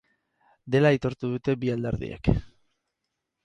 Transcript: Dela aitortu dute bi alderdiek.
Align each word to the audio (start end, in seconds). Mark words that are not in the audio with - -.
Dela 0.75 0.91
aitortu 0.93 1.31
dute 1.35 1.57
bi 1.65 1.71
alderdiek. 1.77 2.33